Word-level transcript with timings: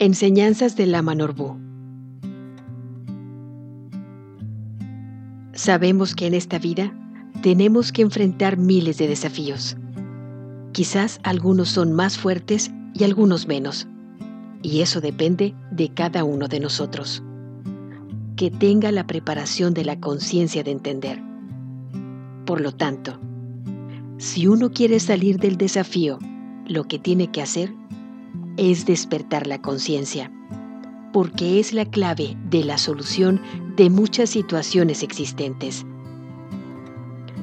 Enseñanzas 0.00 0.76
de 0.76 0.86
Lama 0.86 1.16
Norbu. 1.16 1.58
Sabemos 5.54 6.14
que 6.14 6.28
en 6.28 6.34
esta 6.34 6.60
vida 6.60 6.94
tenemos 7.42 7.90
que 7.90 8.02
enfrentar 8.02 8.58
miles 8.58 8.96
de 8.98 9.08
desafíos. 9.08 9.76
Quizás 10.70 11.18
algunos 11.24 11.70
son 11.70 11.94
más 11.94 12.16
fuertes 12.16 12.70
y 12.94 13.02
algunos 13.02 13.48
menos, 13.48 13.88
y 14.62 14.82
eso 14.82 15.00
depende 15.00 15.56
de 15.72 15.88
cada 15.88 16.22
uno 16.22 16.46
de 16.46 16.60
nosotros. 16.60 17.24
Que 18.36 18.52
tenga 18.52 18.92
la 18.92 19.04
preparación 19.04 19.74
de 19.74 19.84
la 19.84 19.98
conciencia 19.98 20.62
de 20.62 20.70
entender. 20.70 21.20
Por 22.46 22.60
lo 22.60 22.70
tanto, 22.70 23.18
si 24.18 24.46
uno 24.46 24.70
quiere 24.70 25.00
salir 25.00 25.38
del 25.38 25.56
desafío, 25.56 26.20
lo 26.68 26.84
que 26.84 27.00
tiene 27.00 27.32
que 27.32 27.42
hacer 27.42 27.74
es 28.58 28.84
despertar 28.84 29.46
la 29.46 29.62
conciencia, 29.62 30.30
porque 31.12 31.60
es 31.60 31.72
la 31.72 31.84
clave 31.86 32.36
de 32.50 32.64
la 32.64 32.76
solución 32.76 33.40
de 33.76 33.88
muchas 33.88 34.30
situaciones 34.30 35.02
existentes. 35.04 35.86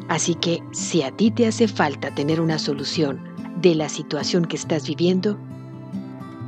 Así 0.10 0.36
que 0.36 0.62
si 0.72 1.02
a 1.02 1.12
ti 1.12 1.32
te 1.32 1.48
hace 1.48 1.68
falta 1.68 2.14
tener 2.14 2.42
una 2.42 2.60
solución 2.60 3.24
de 3.62 3.74
la 3.74 3.88
situación 3.90 4.46
que 4.46 4.58
estás 4.58 4.88
viviendo, 4.88 5.40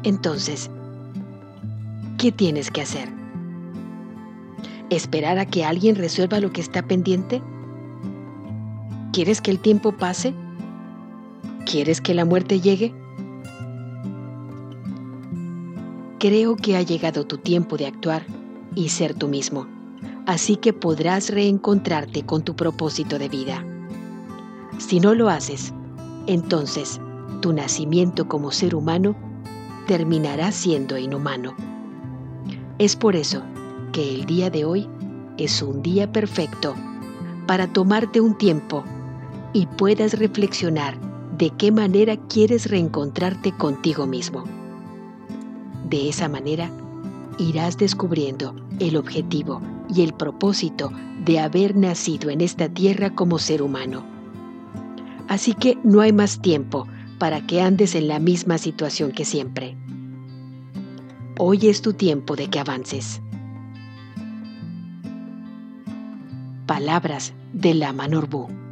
entonces, 0.04 0.70
¿qué 2.18 2.32
tienes 2.32 2.70
que 2.70 2.82
hacer? 2.82 3.10
¿Esperar 4.90 5.40
a 5.40 5.46
que 5.46 5.64
alguien 5.66 5.96
resuelva 5.96 6.40
lo 6.40 6.52
que 6.52 6.62
está 6.62 6.84
pendiente? 6.84 7.42
¿Quieres 9.14 9.42
que 9.42 9.52
el 9.52 9.60
tiempo 9.60 9.94
pase? 9.94 10.34
¿Quieres 11.66 12.02
que 12.02 12.14
la 12.14 12.26
muerte 12.26 12.60
llegue? 12.60 12.94
Creo 16.20 16.56
que 16.56 16.76
ha 16.76 16.82
llegado 16.82 17.28
tu 17.28 17.38
tiempo 17.38 17.78
de 17.78 17.86
actuar 17.86 18.26
y 18.74 18.90
ser 18.90 19.14
tú 19.14 19.28
mismo, 19.28 19.68
así 20.26 20.56
que 20.56 20.74
podrás 20.74 21.30
reencontrarte 21.30 22.26
con 22.26 22.42
tu 22.42 22.56
propósito 22.56 23.20
de 23.20 23.30
vida. 23.30 23.64
Si 24.80 25.00
no 25.00 25.14
lo 25.14 25.30
haces, 25.30 25.74
entonces 26.26 27.00
tu 27.42 27.54
nacimiento 27.54 28.28
como 28.28 28.52
ser 28.52 28.74
humano 28.74 29.16
terminará 29.86 30.52
siendo 30.52 30.98
inhumano. 30.98 31.56
Es 32.80 32.96
por 32.96 33.16
eso 33.16 33.44
que 33.92 34.16
el 34.16 34.26
día 34.26 34.50
de 34.50 34.66
hoy 34.66 34.90
es 35.38 35.62
un 35.62 35.84
día 35.84 36.12
perfecto 36.12 36.74
para 37.46 37.68
tomarte 37.68 38.22
un 38.22 38.36
tiempo 38.36 38.84
y 39.54 39.68
puedas 39.68 40.18
reflexionar 40.18 40.98
de 41.38 41.52
qué 41.52 41.72
manera 41.72 42.18
quieres 42.18 42.72
reencontrarte 42.72 43.52
contigo 43.52 44.08
mismo. 44.08 44.46
De 45.90 46.10
esa 46.10 46.28
manera, 46.28 46.70
irás 47.40 47.78
descubriendo 47.78 48.54
el 48.80 48.98
objetivo 48.98 49.62
y 49.88 50.02
el 50.02 50.14
propósito 50.14 50.92
de 51.24 51.40
haber 51.40 51.78
nacido 51.78 52.30
en 52.30 52.42
esta 52.42 52.68
tierra 52.68 53.16
como 53.16 53.40
ser 53.40 53.62
humano. 53.62 54.04
Así 55.30 55.54
que 55.54 55.78
no 55.86 56.02
hay 56.02 56.12
más 56.12 56.42
tiempo 56.42 56.88
para 57.20 57.48
que 57.48 57.62
andes 57.62 57.96
en 57.96 58.10
la 58.10 58.20
misma 58.20 58.58
situación 58.58 59.14
que 59.14 59.24
siempre. 59.24 59.78
Hoy 61.40 61.68
es 61.70 61.82
tu 61.82 61.94
tiempo 61.94 62.36
de 62.36 62.50
que 62.50 62.60
avances. 62.60 63.22
Palabras 66.66 67.34
de 67.54 67.76
la 67.76 67.94
Norbu. 67.94 68.67